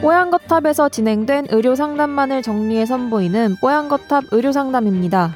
[0.00, 5.34] 뽀얀거탑에서 진행된 의료 상담만을 정리해 선보이는 뽀얀거탑 의료 상담입니다.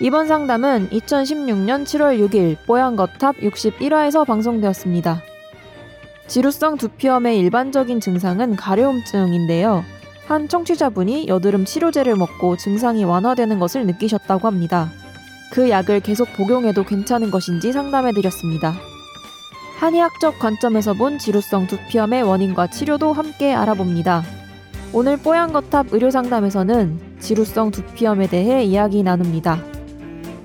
[0.00, 5.22] 이번 상담은 2016년 7월 6일 뽀얀거탑 61화에서 방송되었습니다.
[6.26, 9.82] 지루성 두피염의 일반적인 증상은 가려움증인데요.
[10.26, 14.90] 한 청취자분이 여드름 치료제를 먹고 증상이 완화되는 것을 느끼셨다고 합니다.
[15.50, 18.89] 그 약을 계속 복용해도 괜찮은 것인지 상담해드렸습니다.
[19.80, 24.22] 한의학적 관점에서 본 지루성 두피염의 원인과 치료도 함께 알아봅니다.
[24.92, 29.64] 오늘 뽀얀거탑 의료상담에서는 지루성 두피염에 대해 이야기 나눕니다.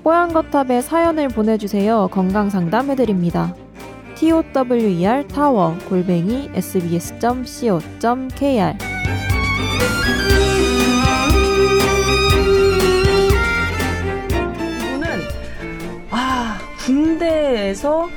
[0.02, 2.08] 뽀얀거탑에 사연을 보내주세요.
[2.10, 3.54] 건강상담 해드립니다.
[4.14, 7.76] tower 타워 골뱅이 sbs.co.kr
[14.80, 15.08] 이분은
[16.10, 18.08] 아 군대에서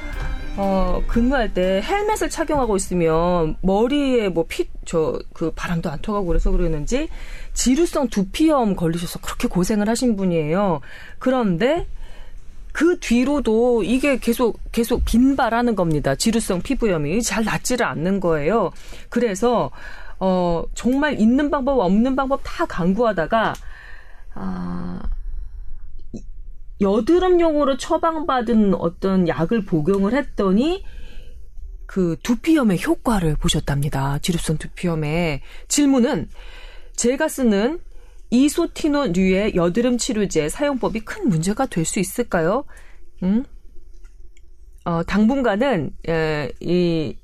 [0.61, 6.52] 어, 근무할 때 헬멧을 착용하고 있으면 머리에 뭐 피, 저, 그 바람도 안 통하고 그래서
[6.52, 7.07] 그러는지
[7.53, 10.81] 지루성 두피염 걸리셔서 그렇게 고생을 하신 분이에요.
[11.17, 11.87] 그런데
[12.73, 16.15] 그 뒤로도 이게 계속, 계속 빈발하는 겁니다.
[16.15, 18.71] 지루성 피부염이 잘 낫지를 않는 거예요.
[19.07, 19.71] 그래서,
[20.19, 23.53] 어, 정말 있는 방법, 없는 방법 다 강구하다가,
[24.35, 25.02] 아,
[26.81, 30.83] 여드름용으로 처방받은 어떤 약을 복용을 했더니
[31.86, 34.19] 그 두피염의 효과를 보셨답니다.
[34.19, 35.41] 지루성 두피염에.
[35.67, 36.30] 질문은
[36.95, 37.80] 제가 쓰는
[38.30, 42.63] 이소티노류의 여드름 치료제 사용법이 큰 문제가 될 수 있을까요?
[43.23, 43.43] 음?
[44.86, 47.17] 어, 당분간은 에, 이,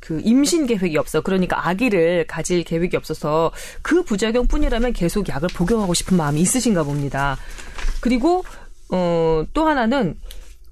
[0.00, 1.20] 그 임신 계획이 없어.
[1.20, 7.36] 그러니까 아기를 가질 계획이 없어서 그 부작용뿐이라면 계속 약을 복용하고 싶은 마음이 있으신가 봅니다.
[8.00, 8.44] 그리고
[8.90, 10.16] 어, 또 하나는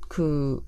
[0.08, 0.60] 그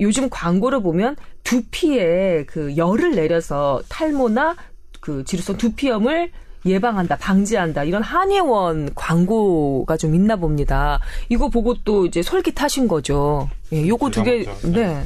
[0.00, 4.56] 요즘 광고를 보면 두피에 그 열을 내려서 탈모나
[5.00, 6.30] 그 지루성 두피염을
[6.66, 11.00] 예방한다, 방지한다 이런 한의원 광고가 좀 있나 봅니다.
[11.28, 13.48] 이거 보고 또 이제 솔깃하신 거죠.
[13.72, 15.02] 예, 요거 두 개, 네.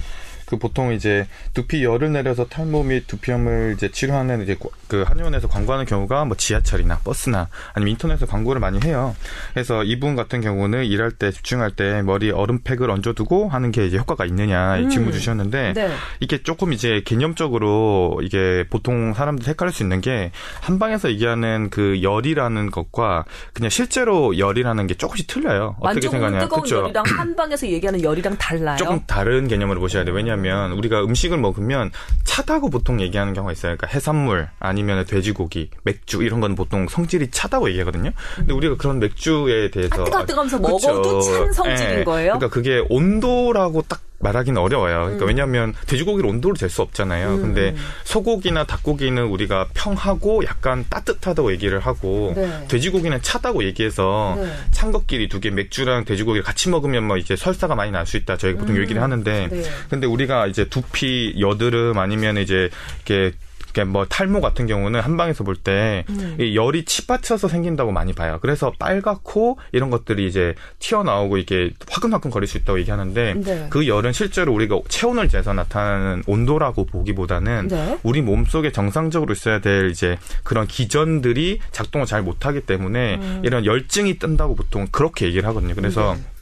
[0.47, 4.56] 그 보통 이제 두피 열을 내려서 탈모 및 두피염을 이제 치료하는 이제
[4.88, 9.16] 그 한의원에서 광고하는 경우가 뭐 지하철이나 버스나 아니면 인터넷에서 광고를 많이 해요.
[9.53, 14.25] 그래서 이분 같은 경우는 일할 때 집중할 때 머리 얼음팩을 얹어두고 하는 게 이제 효과가
[14.27, 14.88] 있느냐 음.
[14.91, 15.91] 질문 주셨는데 네.
[16.21, 22.71] 이게 조금 이제 개념적으로 이게 보통 사람들 헷갈릴 수 있는 게 한방에서 얘기하는 그 열이라는
[22.71, 25.77] 것과 그냥 실제로 열이라는 게 조금씩 틀려요.
[25.81, 26.41] 어떻게 생각하냐?
[26.41, 26.77] 뜨거운 그쵸?
[26.83, 28.77] 열이랑 한방에서 얘기하는 열이랑 달라요.
[28.77, 30.15] 조금 다른 개념으로 보셔야 돼요.
[30.15, 31.91] 왜냐 왜냐하면 우리가 음식을 먹으면
[32.25, 33.77] 차다고 보통 얘기하는 경우가 있어요.
[33.77, 38.11] 그러니까 해산물 아니면 돼지고기, 맥주 이런 건 보통 성질이 차다고 얘기하거든요.
[38.37, 38.56] 근데 음.
[38.56, 42.05] 우리가 그런 맥주에 대해서 뜨거 뜨거면서 먹어도 찬 성질인 네.
[42.05, 42.33] 거예요.
[42.34, 45.03] 그러니까 그게 온도라고 딱 말하기는 어려워요.
[45.05, 45.29] 그러니까 음.
[45.29, 47.35] 왜냐하면 돼지고기를 온도를 잴수 없잖아요.
[47.35, 47.43] 음.
[47.43, 52.67] 근데 소고기나 닭고기는 우리가 평하고 약간 따뜻하다고 얘기를 하고 네.
[52.69, 54.51] 돼지고기는 차다고 얘기해서 네.
[54.73, 58.37] 찬 것끼리 두 개 맥주랑 돼지고기를 같이 먹으면 뭐 이제 설사가 많이 날 수 있다.
[58.39, 58.83] 저희가 보통 음.
[58.83, 59.63] 얘기를 하는데 네.
[59.91, 62.71] 근데 우리가 이제 두피 여드름 아니면 이제
[63.07, 63.34] 이렇게
[63.75, 66.37] 그러니까 뭐 탈모 같은 경우는 한방에서 볼때 음.
[66.39, 68.39] 열이 치받쳐서 생긴다고 많이 봐요.
[68.41, 73.67] 그래서 빨갛고 이런 것들이 이제 튀어나오고 이게 화끈화끈 거릴 수 있다고 얘기하는데 네.
[73.71, 77.99] 그 열은 실제로 우리가 체온을 재서 나타나는 온도라고 보기보다는 네.
[78.05, 83.43] 우리 몸 속에 정상적으로 있어야 될 이제 그런 기전들이 작동을 잘 못하기 때문에 음.
[83.45, 85.75] 이런 열증이 뜬다고 보통 그렇게 얘기를 하거든요.
[85.75, 86.34] 그래서 네.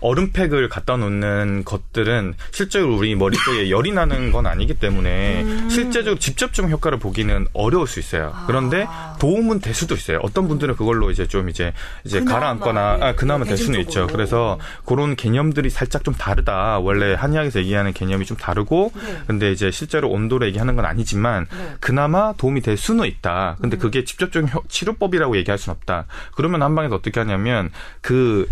[0.00, 5.68] 얼음팩을 갖다 놓는 것들은 실제로 우리 머릿속에 열이 나는 건 아니기 때문에 음.
[5.70, 8.34] 실제적으로 직접적 효과를 보기는 어려울 수 있어요.
[8.46, 9.16] 그런데 아.
[9.18, 10.20] 도움은 될 수도 있어요.
[10.22, 11.72] 어떤 분들은 그걸로 이제 좀 이제
[12.04, 14.06] 이제 가라앉거나 아, 그나마 될 수는 있죠.
[14.06, 16.78] 그래서 그런 개념들이 살짝 좀 다르다.
[16.78, 19.18] 원래 한의학에서 얘기하는 개념이 좀 다르고 네.
[19.26, 21.74] 근데 이제 실제로 온도로 얘기하는 건 아니지만 네.
[21.80, 23.56] 그나마 도움이 될 수는 있다.
[23.60, 23.78] 근데 음.
[23.78, 26.06] 그게 직접적인 치료법이라고 얘기할 수는 없다.
[26.34, 27.70] 그러면 한방에서 어떻게 하냐면
[28.00, 28.48] 그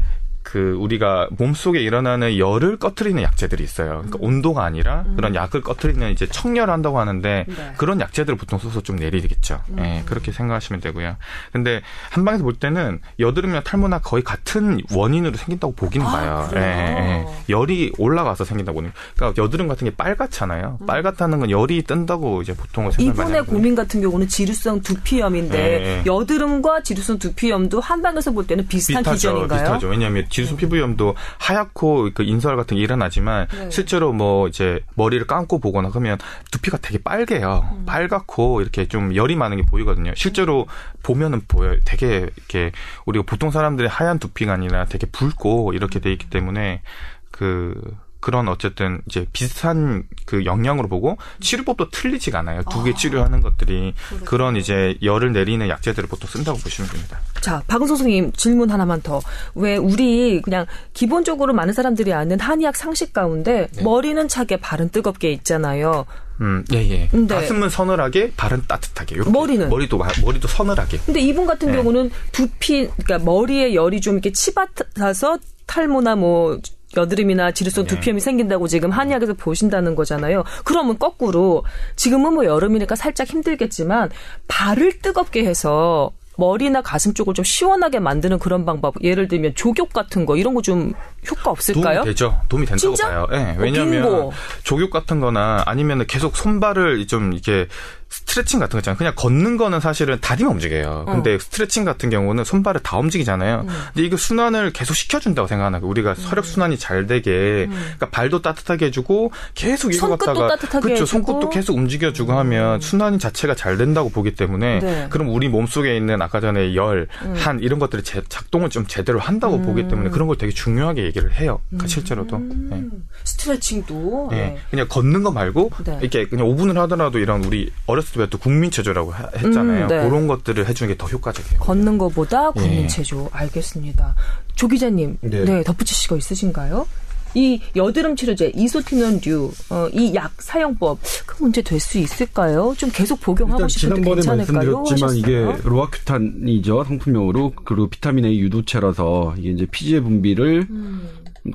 [0.46, 4.04] 그 우리가 몸속에 일어나는 열을 꺼트리는 약재들이 있어요.
[4.06, 4.24] 그러니까 음.
[4.24, 5.16] 온도가 아니라 음.
[5.16, 7.72] 그런 약을 꺼트리는 이제 청열한다고 하는데 네.
[7.76, 9.60] 그런 약재들을 보통 써서 좀 내리겠죠.
[9.70, 9.78] 음.
[9.80, 11.16] 예, 그렇게 생각하시면 되고요.
[11.50, 16.48] 근데 한방에서 볼 때는 여드름이나 탈모나 거의 같은 원인으로 생긴다고 보기는 아, 봐요.
[16.54, 18.92] 예, 예, 열이 올라가서 생긴다고 보는.
[19.16, 20.78] 그러니까 여드름 같은 게 빨갛잖아요.
[20.80, 20.86] 음.
[20.86, 25.84] 빨갛다는 건 열이 뜬다고 이제 보통은 생각을 많이 이분의 고민 같은 경우는 지루성 두피염인데 예,
[25.84, 26.02] 예.
[26.06, 29.60] 여드름과 지루성 두피염도 한방에서 볼 때는 비슷한 비슷하죠, 기전인가요?
[29.60, 29.88] 비슷하죠.
[29.88, 33.70] 왜냐하면 지루성 피부염도 하얗고 그 인설 같은 게 일어나지만 네.
[33.70, 36.18] 실제로 뭐 이제 머리를 감고 보거나 그러면
[36.50, 37.70] 두피가 되게 빨개요.
[37.72, 37.86] 음.
[37.86, 40.12] 빨갛고 이렇게 좀 열이 많은 게 보이거든요.
[40.14, 40.66] 실제로
[41.02, 41.78] 보면은 보여요.
[41.86, 42.72] 되게 이렇게
[43.06, 46.82] 우리가 보통 사람들의 하얀 두피가 아니라 되게 붉고 이렇게 돼 있기 때문에
[47.30, 47.96] 그
[48.26, 52.62] 그런 어쨌든 이제 비슷한 그 영향으로 보고 치료법도 틀리지가 않아요.
[52.68, 53.94] 두개 치료하는 것들이
[54.24, 57.20] 그런 이제 열을 내리는 약제들을 보통 쓴다고 보시면 됩니다.
[57.40, 59.20] 자, 박은성 선생님 질문 하나만 더.
[59.54, 63.82] 왜 우리 그냥 기본적으로 많은 사람들이 아는 한의학 상식 가운데 네.
[63.84, 66.04] 머리는 차게 발은 뜨겁게 있잖아요.
[66.40, 67.06] 음, 예, 예.
[67.08, 69.14] 근데- 가슴은 서늘하게, 발은 따뜻하게.
[69.18, 69.30] 요렇게.
[69.30, 69.68] 머리는?
[69.68, 70.98] 머리도 마- 머리도 서늘하게.
[71.06, 71.76] 근데 이분 같은 네.
[71.76, 76.58] 경우는 두피, 그러니까 머리에 열이 좀 이렇게 치받아서 탈모나 뭐
[76.96, 77.94] 여드름이나 지루성 네.
[77.94, 80.44] 두피염이 생긴다고 지금 한의학에서 보신다는 거잖아요.
[80.64, 81.64] 그러면 거꾸로
[81.96, 84.10] 지금은 뭐 여름이니까 살짝 힘들겠지만
[84.48, 88.94] 발을 뜨겁게 해서 머리나 가슴 쪽을 좀 시원하게 만드는 그런 방법.
[89.02, 90.92] 예를 들면 조격 같은 거 이런 거 좀
[91.30, 92.00] 효과 없을까요?
[92.00, 92.38] 도움이 되죠.
[92.50, 93.08] 도움이 된다고 진짜?
[93.08, 93.26] 봐요.
[93.32, 94.32] 예, 어, 왜냐하면 빙고.
[94.62, 97.68] 조교 같은 거나 아니면 계속 손발을 좀 이렇게
[98.08, 98.96] 스트레칭 같은 거 있잖아요.
[98.98, 101.04] 그냥 걷는 거는 사실은 다리만 움직여요.
[101.06, 101.12] 어.
[101.12, 103.62] 근데 스트레칭 같은 경우는 손발을 다 움직이잖아요.
[103.62, 103.74] 음.
[103.94, 105.90] 근데 이거 순환을 계속 시켜준다고 생각하는 거예요.
[105.90, 111.02] 우리가 혈액 순환이 잘 되게 그러니까 발도 따뜻하게 해주고 계속 이거 갖다가 따뜻하게 그렇죠.
[111.02, 111.06] 해주고.
[111.06, 115.06] 손끝도 계속 움직여주고 하면 순환이 자체가 잘 된다고 보기 때문에 네.
[115.10, 119.18] 그럼 우리 몸 속에 있는 아까 전에 열, 한 이런 것들이 제- 작동을 좀 제대로
[119.18, 121.60] 한다고 보기 때문에 그런 걸 되게 중요하게 얘기를 해요.
[121.70, 122.38] 그러니까 실제로도.
[122.38, 122.82] 네.
[123.24, 124.28] 스트레칭도.
[124.30, 124.36] 네.
[124.36, 124.58] 네.
[124.70, 125.98] 그냥 걷는 거 말고 네.
[126.00, 129.84] 이렇게 그냥 5분을 하더라도 이런 우리 어렸을 때 배웠던 국민체조라고 하- 했잖아요.
[129.84, 130.08] 음, 네.
[130.08, 131.60] 그런 것들을 해주는 게 더 효과적이에요.
[131.60, 132.60] 걷는 것보다 예.
[132.60, 134.14] 국민체조 알겠습니다.
[134.54, 135.62] 조 기자님, 네, 네.
[135.64, 136.86] 덧붙이실 거 있으신가요?
[137.34, 142.72] 이 여드름 치료제 이소티논류 어, 이 약 사용법 그 문제 될 수 있을까요?
[142.78, 144.78] 좀 계속 복용하고 싶은데 지난번에 괜찮을까요?
[144.78, 145.68] 말씀드렸지만 이게 하셨어요?
[145.68, 151.08] 로아큐탄이죠 상품명으로 그리고 비타민 A 유도체라서 이게 이제 피지의 분비를 음.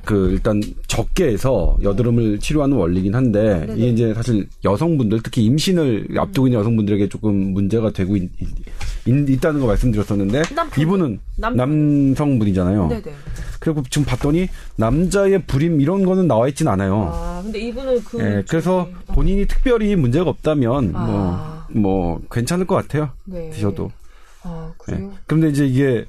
[0.05, 3.73] 그 일단 적게 해서 여드름을 치료하는 원리긴 한데 네네.
[3.75, 6.17] 이게 이제 사실 여성분들 특히 임신을 음.
[6.19, 8.29] 앞두고 있는 여성분들에게 조금 문제가 되고 있,
[9.41, 10.81] 다는거 말씀드렸었는데 남편.
[10.83, 12.87] 이분은 남- 남성분이잖아요.
[12.87, 13.03] 네네.
[13.59, 17.11] 그리고 지금 봤더니 남자의 불임 이런 거는 나와 있진 않아요.
[17.13, 21.05] 아 근데 이분은 그 예, 그래서 저기, 본인이 특별히 문제가 없다면 아.
[21.05, 23.11] 뭐 뭐 괜찮을 것 같아요.
[23.23, 23.49] 네.
[23.51, 23.91] 드셔도.
[24.43, 24.93] 아 예.
[24.93, 25.11] 그래요?
[25.25, 26.05] 그런데 이제 이게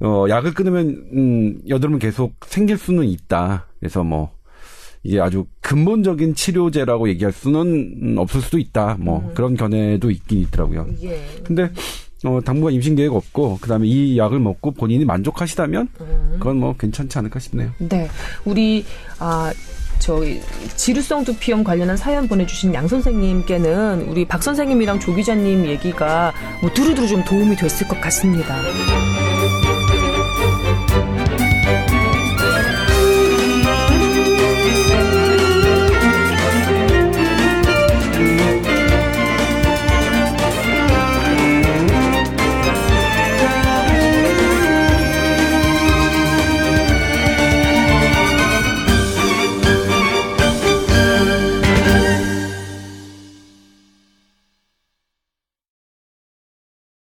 [0.00, 3.66] 어 약을 끊으면 음 여드름은 계속 생길 수는 있다.
[3.78, 4.32] 그래서 뭐
[5.02, 8.96] 이게 아주 근본적인 치료제라고 얘기할 수는 음, 없을 수도 있다.
[8.98, 10.86] 뭐 그런 견해도 있긴 있더라고요.
[11.02, 11.20] 예.
[11.44, 11.70] 근데
[12.24, 15.88] 어 당분간 임신 계획 없고 그 다음에 이 약을 먹고 본인이 만족하시다면
[16.32, 17.70] 그건 뭐 괜찮지 않을까 싶네요.
[17.78, 18.08] 네,
[18.44, 18.84] 우리
[19.18, 19.52] 아
[20.00, 20.40] 저희
[20.76, 27.06] 지루성 두피염 관련한 사연 보내주신 양 선생님께는 우리 박 선생님이랑 조 기자님 얘기가 뭐 두루두루
[27.06, 28.56] 좀 도움이 됐을 것 같습니다.
[31.62, 32.09] Thank you.